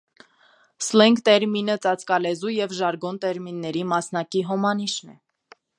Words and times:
«Սլենգ» 0.85 1.21
տերմինը 1.29 1.75
ծածկալեզու 1.83 2.55
և 2.55 2.75
ժարգոն 2.79 3.21
տերմինների 3.27 3.87
մասնակի 3.95 4.47
հոմանիշն 4.51 5.17
է։ 5.17 5.21